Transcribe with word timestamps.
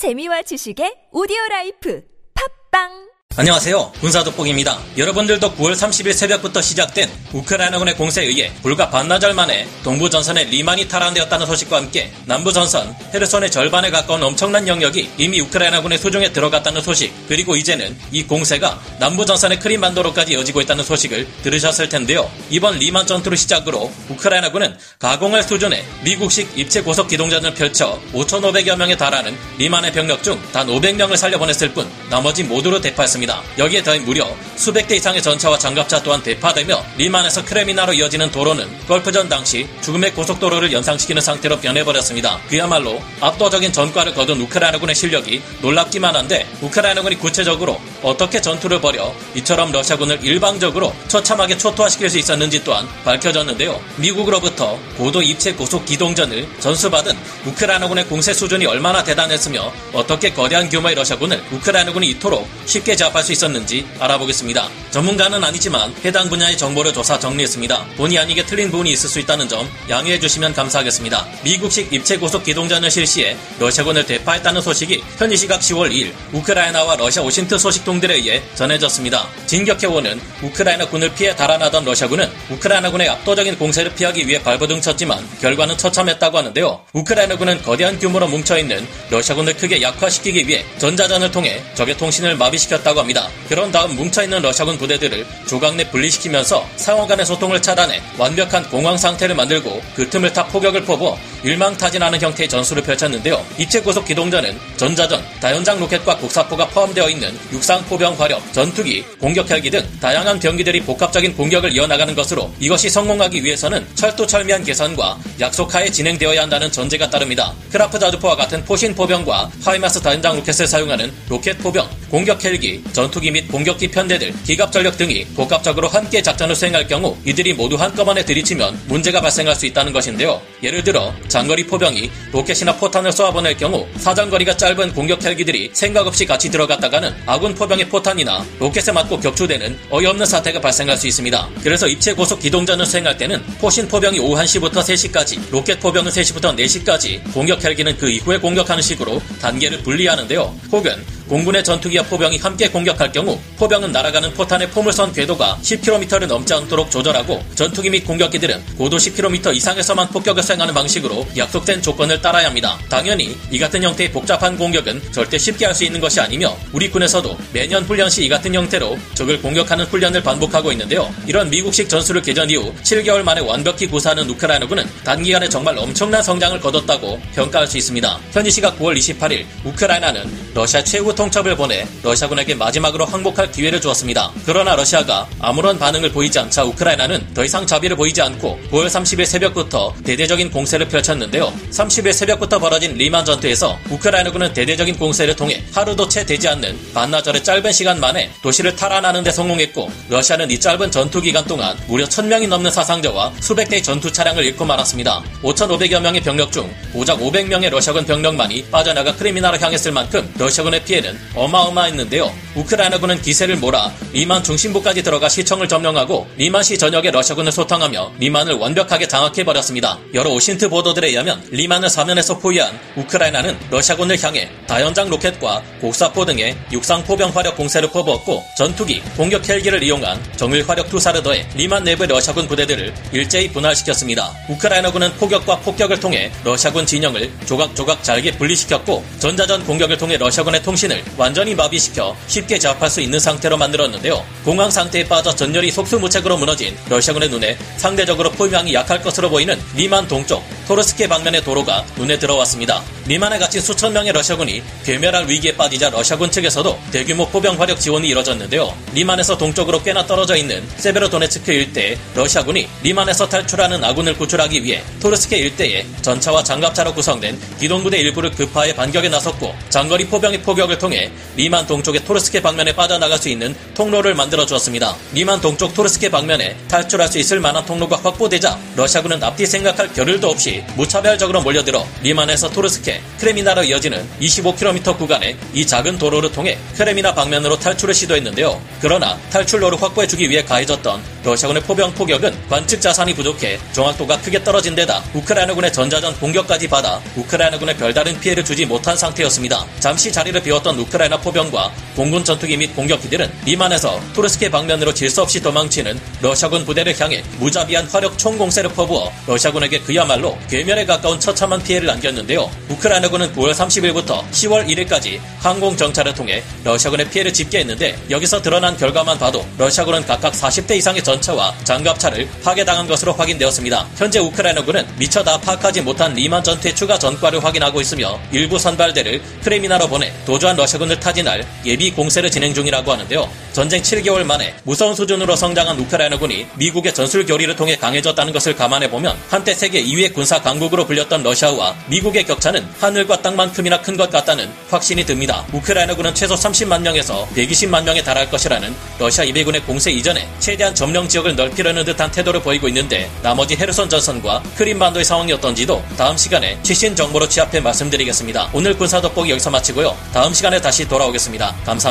재미와 0.00 0.40
지식의 0.48 1.12
오디오 1.12 1.36
라이프. 1.50 2.00
팟빵 2.32 3.09
안녕하세요. 3.40 3.92
군사독복입니다. 4.00 4.78
여러분들도 4.98 5.54
9월 5.54 5.72
30일 5.72 6.12
새벽부터 6.12 6.60
시작된 6.60 7.08
우크라이나군의 7.32 7.96
공세에 7.96 8.26
의해 8.26 8.52
불과 8.60 8.90
반나절 8.90 9.32
만에 9.32 9.66
동부 9.82 10.10
전선의 10.10 10.44
리만이 10.50 10.88
탈환되었다는 10.88 11.46
소식과 11.46 11.78
함께 11.78 12.12
남부 12.26 12.52
전선 12.52 12.94
헤르손의 13.14 13.50
절반에 13.50 13.90
가까운 13.90 14.22
엄청난 14.22 14.68
영역이 14.68 15.12
이미 15.16 15.40
우크라이나군의 15.40 15.96
수중에 15.96 16.32
들어갔다는 16.32 16.82
소식 16.82 17.14
그리고 17.28 17.56
이제는 17.56 17.96
이 18.12 18.24
공세가 18.24 18.78
남부 18.98 19.24
전선의 19.24 19.58
크림반도로까지 19.60 20.34
이어지고 20.34 20.60
있다는 20.60 20.84
소식을 20.84 21.26
들으셨을 21.42 21.88
텐데요. 21.88 22.30
이번 22.50 22.78
리만 22.78 23.06
전투를 23.06 23.38
시작으로 23.38 23.90
우크라이나군은 24.10 24.76
가공할 24.98 25.44
수준의 25.44 25.82
미국식 26.04 26.58
입체 26.58 26.82
고속 26.82 27.08
기동전을 27.08 27.54
펼쳐 27.54 27.98
5,500여 28.12 28.76
명에 28.76 28.98
달하는 28.98 29.34
리만의 29.56 29.92
병력 29.92 30.22
중 30.22 30.38
단 30.52 30.66
500명을 30.66 31.16
살려보냈을 31.16 31.72
뿐 31.72 31.88
나머지 32.10 32.42
모두를 32.42 32.80
대파했습니다. 32.80 33.42
여기에 33.58 33.84
더해 33.84 34.00
무려 34.00 34.28
수백 34.56 34.88
대 34.88 34.96
이상의 34.96 35.22
전차와 35.22 35.58
장갑차 35.58 36.02
또한 36.02 36.22
대파되며 36.22 36.84
리만에서 36.98 37.44
크레미나로 37.44 37.94
이어지는 37.94 38.30
도로는 38.32 38.68
걸프전 38.88 39.28
당시 39.28 39.68
죽음의 39.80 40.12
고속도로를 40.14 40.72
연상시키는 40.72 41.22
상태로 41.22 41.60
변해버렸습니다. 41.60 42.40
그야말로 42.48 43.00
압도적인 43.20 43.72
전과를 43.72 44.14
거둔 44.14 44.40
우크라이나군의 44.40 44.94
실력이 44.94 45.40
놀랍기만 45.62 46.16
한데 46.16 46.46
우크라이나군이 46.60 47.16
구체적으로 47.16 47.80
어떻게 48.02 48.40
전투를 48.40 48.80
벌여 48.80 49.14
이처럼 49.36 49.70
러시아군을 49.70 50.18
일방적으로 50.24 50.92
처참하게 51.06 51.56
초토화시킬 51.58 52.10
수 52.10 52.18
있었는지 52.18 52.64
또한 52.64 52.88
밝혀졌는데요. 53.04 53.80
미국으로부터 53.96 54.78
고도 54.96 55.22
입체 55.22 55.52
고속 55.52 55.86
기동전을 55.86 56.48
전수받은 56.58 57.16
우크라이나군의 57.46 58.06
공세 58.06 58.34
수준이 58.34 58.66
얼마나 58.66 59.04
대단했으며 59.04 59.72
어떻게 59.92 60.32
거대한 60.32 60.68
규모의 60.68 60.96
러시아군을 60.96 61.40
우크라이나군 61.52 61.99
이 62.02 62.10
이토록 62.10 62.48
쉽게 62.64 62.96
잡 62.96 63.10
제압할 63.10 63.22
수 63.22 63.32
있었는지 63.32 63.86
알아보겠습니다. 63.98 64.68
전문가는 64.90 65.42
아니지만 65.42 65.94
해당 66.04 66.28
분야의 66.28 66.56
정보를 66.56 66.92
조사 66.92 67.18
정리했습니다. 67.18 67.86
본의 67.96 68.18
아니게 68.18 68.46
틀린 68.46 68.70
부분이 68.70 68.90
있을 68.92 69.08
수 69.08 69.18
있다는 69.20 69.48
점 69.48 69.68
양해해 69.88 70.18
주시면 70.18 70.54
감사하겠습니다. 70.54 71.26
미국식 71.44 71.92
입체 71.92 72.16
고속 72.16 72.44
기동전을 72.44 72.90
실시해 72.90 73.36
러시아군을 73.58 74.06
대파했다는 74.06 74.62
소식이 74.62 75.02
현지 75.18 75.36
시각 75.36 75.60
10월 75.60 75.90
2일 75.90 76.12
우크라이나와 76.32 76.96
러시아 76.96 77.22
OSINT 77.22 77.58
소식통들에 77.58 78.14
의해 78.14 78.42
전해졌습니다. 78.54 79.28
진격해오는 79.46 80.20
우크라이나 80.42 80.88
군을 80.88 81.14
피해 81.14 81.34
달아나던 81.34 81.84
러시아군은 81.84 82.30
우크라이나군의 82.50 83.08
압도적인 83.08 83.58
공세를 83.58 83.94
피하기 83.94 84.26
위해 84.26 84.42
발버둥 84.42 84.80
쳤지만 84.80 85.26
결과는 85.40 85.76
처참했다고 85.76 86.38
하는데요. 86.38 86.80
우크라이나군은 86.92 87.62
거대한 87.62 87.98
규모로 87.98 88.28
뭉쳐있는 88.28 88.86
러시아군을 89.10 89.56
크게 89.56 89.82
약화시키기 89.82 90.46
위해 90.48 90.64
전자전을 90.78 91.30
통해 91.30 91.62
적의 91.74 91.89
통신을 91.96 92.36
마비시켰다고 92.36 93.00
합니다. 93.00 93.28
그런 93.48 93.70
다음 93.72 93.96
뭉쳐있는 93.96 94.42
러시아군 94.42 94.78
부대들을 94.78 95.26
조각 95.46 95.76
내 95.76 95.88
분리시키면서 95.90 96.66
상호 96.76 97.06
간의 97.06 97.26
소통을 97.26 97.60
차단해 97.62 98.00
완벽한 98.18 98.68
공황 98.70 98.96
상태를 98.96 99.34
만들고 99.34 99.82
그 99.94 100.08
틈을 100.08 100.32
타 100.32 100.46
포격을 100.46 100.84
퍼부어 100.84 101.18
일망타진하는 101.42 102.20
형태의 102.20 102.48
전술을 102.48 102.82
펼쳤는데요. 102.82 103.44
입체 103.58 103.80
고속 103.80 104.04
기동전은 104.04 104.58
전자전, 104.76 105.22
다연장 105.40 105.80
로켓과 105.80 106.16
곡사포가 106.18 106.68
포함되어 106.68 107.08
있는 107.08 107.36
육상 107.52 107.84
포병 107.86 108.14
화력, 108.18 108.52
전투기, 108.52 109.02
공격 109.18 109.50
헬기 109.50 109.70
등 109.70 109.86
다양한 110.00 110.38
병기들이 110.38 110.82
복합적인 110.82 111.36
공격을 111.36 111.74
이어나가는 111.74 112.14
것으로 112.14 112.52
이것이 112.60 112.90
성공하기 112.90 113.42
위해서는 113.44 113.86
철두철미한 113.94 114.64
계산과 114.64 115.18
약속하에 115.40 115.90
진행되어야 115.90 116.42
한다는 116.42 116.70
전제가 116.70 117.08
따릅니다. 117.08 117.52
크라프 117.70 117.98
자주포와 117.98 118.36
같은 118.36 118.64
포신 118.64 118.94
포병과 118.94 119.50
하이마스 119.64 120.00
다연장 120.00 120.36
로켓을 120.36 120.66
사용하는 120.66 121.12
로켓 121.28 121.58
포병, 121.58 121.88
공격 122.10 122.44
헬기, 122.44 122.82
전투기 122.92 123.30
및 123.30 123.50
공격기 123.50 123.88
편대들, 123.88 124.32
기갑 124.44 124.72
전력 124.72 124.96
등이 124.96 125.24
복합적으로 125.36 125.88
함께 125.88 126.22
작전을 126.22 126.54
수행할 126.54 126.86
경우 126.86 127.16
이들이 127.24 127.54
모두 127.54 127.76
한꺼번에 127.76 128.24
들이치면 128.24 128.80
문제가 128.86 129.20
발생할 129.20 129.54
수 129.54 129.66
있다는 129.66 129.92
것인데요. 129.92 130.40
예를 130.62 130.82
들어 130.84 131.14
장거리 131.30 131.64
포병이 131.64 132.10
로켓이나 132.32 132.76
포탄을 132.76 133.12
쏘아보낼 133.12 133.56
경우 133.56 133.86
사정거리가 133.96 134.56
짧은 134.56 134.92
공격 134.92 135.24
헬기들이 135.24 135.70
생각 135.72 136.06
없이 136.06 136.26
같이 136.26 136.50
들어갔다가는 136.50 137.14
아군 137.24 137.54
포병의 137.54 137.88
포탄이나 137.88 138.44
로켓에 138.58 138.90
맞고 138.92 139.20
격추되는 139.20 139.78
어이없는 139.90 140.26
사태가 140.26 140.60
발생할 140.60 140.96
수 140.96 141.06
있습니다. 141.06 141.48
그래서 141.62 141.86
입체 141.86 142.12
고속 142.12 142.40
기동전을 142.40 142.84
수행할 142.84 143.16
때는 143.16 143.42
포신 143.60 143.86
포병이 143.86 144.18
오후 144.18 144.34
1시부터 144.42 144.80
3시까지, 144.80 145.50
로켓 145.50 145.78
포병은 145.78 146.10
3시부터 146.10 146.56
4시까지, 146.56 147.32
공격 147.32 147.62
헬기는 147.62 147.96
그 147.96 148.10
이후에 148.10 148.38
공격하는 148.38 148.82
식으로 148.82 149.22
단계를 149.40 149.82
분리하는데요. 149.82 150.54
혹은 150.72 150.96
공군의 151.30 151.62
전투기와 151.62 152.04
포병이 152.06 152.38
함께 152.38 152.68
공격할 152.68 153.12
경우 153.12 153.38
포병은 153.56 153.92
날아가는 153.92 154.34
포탄의 154.34 154.68
포물선 154.70 155.12
궤도가 155.12 155.58
10km를 155.62 156.26
넘지 156.26 156.52
않도록 156.52 156.90
조절하고 156.90 157.40
전투기 157.54 157.88
및 157.88 158.04
공격기들은 158.04 158.76
고도 158.76 158.96
10km 158.96 159.54
이상에서만 159.54 160.08
폭격을 160.08 160.42
수행하는 160.42 160.74
방식으로 160.74 161.28
약속된 161.36 161.82
조건을 161.82 162.20
따라야 162.20 162.48
합니다. 162.48 162.76
당연히 162.88 163.38
이 163.52 163.60
같은 163.60 163.80
형태의 163.80 164.10
복잡한 164.10 164.56
공격은 164.58 165.00
절대 165.12 165.38
쉽게 165.38 165.66
할 165.66 165.70
수 165.70 165.84
있는 165.84 166.00
것이 166.00 166.18
아니며 166.20 166.56
우리 166.72 166.90
군에서도 166.90 167.38
매년 167.52 167.84
훈련 167.84 168.10
시 168.10 168.24
이 168.24 168.28
같은 168.28 168.52
형태로 168.52 168.98
적을 169.14 169.40
공격하는 169.40 169.84
훈련을 169.86 170.20
반복하고 170.22 170.72
있는데요. 170.72 171.08
이런 171.28 171.48
미국식 171.48 171.88
전술을 171.88 172.22
개전 172.22 172.50
이후 172.50 172.74
7개월 172.82 173.22
만에 173.22 173.40
완벽히 173.40 173.86
구사하는 173.86 174.28
우크라이나군은 174.28 174.84
단기간에 175.04 175.48
정말 175.48 175.78
엄청난 175.78 176.22
성장을 176.22 176.58
거뒀다고 176.60 177.20
평가할 177.36 177.68
수 177.68 177.78
있습니다. 177.78 178.18
현지 178.32 178.50
시각 178.50 178.76
9월 178.80 178.96
28일 178.98 179.46
우크라이나는 179.64 180.28
러시아 180.54 180.82
최후 180.82 181.14
통첩을 181.20 181.54
보내 181.54 181.86
러시아군에게 182.02 182.54
마지막으로 182.54 183.04
항복할 183.04 183.52
기회를 183.52 183.78
주었습니다. 183.82 184.32
그러나 184.46 184.74
러시아가 184.74 185.28
아무런 185.38 185.78
반응을 185.78 186.12
보이지 186.12 186.38
않자 186.38 186.64
우크라이나는 186.64 187.34
더 187.34 187.44
이상 187.44 187.66
자비를 187.66 187.94
보이지 187.94 188.22
않고 188.22 188.58
9월 188.70 188.86
30일 188.86 189.26
새벽부터 189.26 189.94
대대적인 190.02 190.50
공세를 190.50 190.88
펼쳤는데요. 190.88 191.52
30일 191.72 192.14
새벽부터 192.14 192.58
벌어진 192.58 192.94
리만 192.94 193.26
전투에서 193.26 193.78
우크라이나군은 193.90 194.54
대대적인 194.54 194.96
공세를 194.96 195.36
통해 195.36 195.62
하루도 195.74 196.08
채 196.08 196.24
되지 196.24 196.48
않는 196.48 196.78
반나절의 196.94 197.44
짧은 197.44 197.70
시간 197.70 198.00
만에 198.00 198.30
도시를 198.42 198.74
탈환하는 198.74 199.22
데 199.22 199.30
성공했고 199.30 199.90
러시아는 200.08 200.50
이 200.50 200.58
짧은 200.58 200.90
전투 200.90 201.20
기간 201.20 201.44
동안 201.44 201.76
무려 201.86 202.06
1000명이 202.06 202.48
넘는 202.48 202.70
사상자와 202.70 203.34
수백 203.40 203.68
대의 203.68 203.82
전투 203.82 204.10
차량을 204.10 204.42
잃고 204.46 204.64
말았습니다. 204.64 205.22
5,500여 205.42 206.00
명의 206.00 206.22
병력 206.22 206.50
중 206.50 206.72
고작 206.94 207.20
500명의 207.20 207.68
러시아군 207.68 208.06
병력만이 208.06 208.70
빠져나가 208.70 209.14
크리미나로 209.14 209.58
향했을 209.58 209.92
만큼 209.92 210.32
러시아군의 210.38 210.84
피해는 210.84 211.09
어마어마했는데요. 211.34 212.32
우크라이나군은 212.54 213.22
기세를 213.22 213.56
몰아 213.56 213.92
리만 214.12 214.42
중심부까지 214.42 215.02
들어가 215.02 215.28
시청을 215.28 215.68
점령하고 215.68 216.26
리만시 216.36 216.76
전역에 216.78 217.10
러시아군을 217.10 217.52
소탕하며 217.52 218.12
리만을 218.18 218.54
완벽하게 218.54 219.06
장악해버렸습니다. 219.06 219.98
여러 220.14 220.30
OSINT 220.30 220.68
보도들에 220.68 221.08
의하면 221.08 221.42
리만을 221.50 221.88
사면에서 221.88 222.38
포위한 222.38 222.78
우크라이나는 222.96 223.56
러시아군을 223.70 224.22
향해 224.22 224.50
다연장 224.66 225.08
로켓과 225.10 225.62
곡사포 225.80 226.24
등의 226.24 226.56
육상 226.72 227.04
포병 227.04 227.30
화력 227.30 227.56
공세를 227.56 227.90
퍼부었고 227.90 228.42
전투기, 228.56 229.00
공격 229.16 229.48
헬기를 229.48 229.82
이용한 229.82 230.20
정밀 230.36 230.64
화력 230.68 230.90
투사를 230.90 231.22
더해 231.22 231.46
리만 231.54 231.84
내부의 231.84 232.08
러시아군 232.08 232.48
부대들을 232.48 232.92
일제히 233.12 233.50
분할시켰습니다. 233.52 234.32
우크라이나군은 234.48 235.12
포격과 235.14 235.60
폭격을 235.60 236.00
통해 236.00 236.32
러시아군 236.44 236.84
진영을 236.84 237.30
조각조각 237.46 238.02
잘게 238.02 238.32
분리시켰고 238.38 239.04
전자전 239.18 239.64
공격을 239.64 239.96
통해 239.98 240.16
러시아군의 240.16 240.62
통신을 240.62 241.02
완전히 241.16 241.54
마비시켜 241.54 242.16
쉽게 242.40 242.58
제압할 242.58 242.88
수 242.88 243.00
있는 243.00 243.18
상태로 243.18 243.56
만들었는데요. 243.56 244.24
공황 244.44 244.70
상태에 244.70 245.04
빠져 245.04 245.34
전열이 245.34 245.70
속수무책으로 245.70 246.36
무너진 246.38 246.76
러시아군의 246.88 247.28
눈에 247.28 247.56
상대적으로 247.76 248.30
포위망이 248.32 248.72
약할 248.74 249.02
것으로 249.02 249.28
보이는 249.30 249.58
리만 249.74 250.08
동쪽 250.08 250.42
토르스케 250.66 251.08
방면의 251.08 251.42
도로가 251.42 251.84
눈에 251.96 252.18
들어왔습니다. 252.18 252.82
리만에 253.06 253.38
갇힌 253.38 253.60
수천 253.60 253.92
명의 253.92 254.12
러시아군이 254.12 254.62
괴멸할 254.84 255.28
위기에 255.28 255.56
빠지자 255.56 255.90
러시아군 255.90 256.30
측에서도 256.30 256.78
대규모 256.92 257.26
포병 257.28 257.60
화력 257.60 257.80
지원이 257.80 258.08
이뤄졌는데요. 258.08 258.72
리만에서 258.94 259.36
동쪽으로 259.36 259.82
꽤나 259.82 260.06
떨어져 260.06 260.36
있는 260.36 260.62
세베로도네츠크 260.76 261.50
일대에 261.50 261.98
러시아군이 262.14 262.68
리만에서 262.82 263.28
탈출하는 263.28 263.82
아군을 263.82 264.16
구출하기 264.16 264.62
위해 264.62 264.82
토르스케 265.00 265.36
일대에 265.38 265.84
전차와 266.02 266.44
장갑차로 266.44 266.94
구성된 266.94 267.38
기동부대 267.58 267.98
일부를 267.98 268.30
급파해 268.30 268.74
반격에 268.74 269.08
나섰고 269.08 269.54
장거리 269.70 270.06
포병의 270.06 270.42
포격을 270.42 270.78
통해 270.78 271.10
리만 271.36 271.66
동쪽의 271.66 272.04
토르스케 272.04 272.29
방면에 272.38 272.72
빠져나갈 272.72 273.18
수 273.18 273.28
있는 273.28 273.56
통로를 273.74 274.14
만들어 274.14 274.46
주었습니다. 274.46 274.94
리만 275.12 275.40
동쪽 275.40 275.74
토르스케 275.74 276.10
방면에 276.10 276.56
탈출할 276.68 277.08
수 277.08 277.18
있을 277.18 277.40
만한 277.40 277.64
통로가 277.64 277.98
확보되자 278.04 278.56
러시아군은 278.76 279.22
앞뒤 279.22 279.46
생각할 279.46 279.92
겨를도 279.92 280.28
없이 280.28 280.62
무차별적으로 280.76 281.42
몰려들어 281.42 281.84
리만에서 282.02 282.50
토르스케, 282.50 283.00
크레미나로 283.18 283.64
이어지는 283.64 284.08
25km 284.20 284.96
구간의 284.96 285.36
이 285.54 285.66
작은 285.66 285.98
도로를 285.98 286.30
통해 286.30 286.56
크레미나 286.76 287.14
방면으로 287.14 287.58
탈출을 287.58 287.94
시도했는데요. 287.94 288.60
그러나 288.80 289.18
탈출로를 289.30 289.82
확보해주기 289.82 290.30
위해 290.30 290.44
가해졌던 290.44 291.02
러시아군의 291.24 291.62
포병 291.64 291.94
포격은 291.94 292.48
관측 292.48 292.80
자산이 292.80 293.14
부족해 293.14 293.58
정확도가 293.72 294.20
크게 294.20 294.44
떨어진 294.44 294.74
데다 294.74 295.02
우크라이나군의 295.14 295.72
전자전 295.72 296.14
공격까지 296.20 296.68
받아 296.68 297.00
우크라이나군에 297.16 297.76
별다른 297.76 298.18
피해를 298.20 298.44
주지 298.44 298.66
못한 298.66 298.96
상태였습니다. 298.96 299.64
잠시 299.80 300.12
자리를 300.12 300.40
비웠던 300.42 300.78
우크라이나 300.78 301.18
포병과 301.18 301.72
공군 301.96 302.19
전투기 302.24 302.56
및 302.56 302.74
공격기들은 302.76 303.30
리만에서 303.44 304.00
토르스케 304.14 304.50
방면으로 304.50 304.92
질서 304.92 305.22
없이 305.22 305.40
도망치는 305.40 305.98
러시아군 306.20 306.64
부대를 306.64 306.98
향해 307.00 307.22
무자비한 307.38 307.86
화력 307.86 308.18
총공세를 308.18 308.70
퍼부어 308.72 309.10
러시아군에게 309.26 309.80
그야말로 309.80 310.38
괴멸에 310.48 310.84
가까운 310.84 311.18
처참한 311.18 311.62
피해를 311.62 311.88
안겼는데요. 311.90 312.50
우크라이나군은 312.68 313.32
9월 313.34 313.54
30일부터 313.54 314.28
10월 314.30 314.68
1일까지 314.68 315.18
항공 315.38 315.76
정찰을 315.76 316.14
통해 316.14 316.42
러시아군의 316.64 317.08
피해를 317.10 317.32
집계했는데 317.32 317.96
여기서 318.10 318.42
드러난 318.42 318.76
결과만 318.76 319.18
봐도 319.18 319.46
러시아군은 319.56 320.04
각각 320.06 320.32
40대 320.32 320.76
이상의 320.76 321.02
전차와 321.02 321.54
장갑차를 321.64 322.28
파괴당한 322.44 322.86
것으로 322.86 323.12
확인되었습니다. 323.14 323.86
현재 323.96 324.18
우크라이나군은 324.18 324.86
미처 324.98 325.22
다 325.24 325.40
파악하지 325.40 325.80
못한 325.82 326.12
리만 326.12 326.44
전투의 326.44 326.74
추가 326.74 326.98
전과를 326.98 327.42
확인하고 327.42 327.80
있으며 327.80 328.18
일부 328.32 328.58
선발대를 328.58 329.22
크레미나로 329.42 329.88
보내 329.88 330.12
도주한 330.26 330.56
러시아군을 330.56 331.00
타진할 331.00 331.46
예비 331.64 331.90
공세를 331.90 332.30
진행 332.30 332.52
중이라고 332.52 332.90
하는데요. 332.90 333.28
전쟁 333.52 333.80
7개월 333.82 334.24
만에 334.24 334.54
무서운 334.64 334.94
수준으로 334.96 335.36
성장한 335.36 335.78
우크라이나군이 335.78 336.46
미국의 336.56 336.92
전술 336.94 337.24
교리를 337.26 337.54
통해 337.56 337.76
강해졌다는 337.76 338.32
것을 338.32 338.56
감안해 338.56 338.90
보면 338.90 339.16
한때 339.28 339.54
세계 339.54 339.82
2위의 339.84 340.12
군사 340.14 340.42
강국으로 340.42 340.86
불렸던 340.86 341.22
러시아와 341.22 341.76
미국의 341.86 342.24
격차는 342.24 342.66
하늘과 342.80 343.22
땅만큼이나 343.22 343.80
큰 343.80 344.00
것 344.00 344.10
같다는 344.10 344.48
확신이 344.70 345.04
듭니다. 345.04 345.44
우크라이나군은 345.52 346.14
최소 346.14 346.34
30만 346.34 346.80
명에서 346.80 347.28
120만 347.36 347.84
명에 347.84 348.02
달할 348.02 348.30
것이라는 348.30 348.74
러시아 348.98 349.24
200군의 349.26 349.66
공세 349.66 349.90
이전에 349.90 350.26
최대한 350.38 350.74
점령 350.74 351.06
지역을 351.06 351.36
넓히려는 351.36 351.84
듯한 351.84 352.10
태도를 352.10 352.40
보이고 352.40 352.66
있는데 352.68 353.10
나머지 353.22 353.56
헤르손 353.56 353.90
전선과 353.90 354.42
크림반도의 354.56 355.04
상황이 355.04 355.34
어떤지도 355.34 355.84
다음 355.98 356.16
시간에 356.16 356.58
최신 356.62 356.96
정보로 356.96 357.28
취합해 357.28 357.60
말씀드리겠습니다. 357.60 358.48
오늘 358.54 358.74
군사 358.78 359.02
돋보기 359.02 359.30
여기서 359.32 359.50
마치고요. 359.50 359.94
다음 360.14 360.32
시간에 360.32 360.58
다시 360.58 360.88
돌아오겠습니다. 360.88 361.54
감사합 361.66 361.90